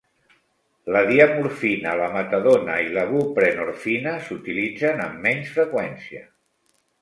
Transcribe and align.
La 0.93 1.01
diamorfina, 1.09 1.91
la 1.99 2.07
metadona 2.15 2.77
i 2.85 2.87
la 2.95 3.03
buprenorfina 3.11 4.15
s'utilitzen 4.29 5.05
amb 5.05 5.21
menys 5.29 5.55
freqüència. 5.59 6.27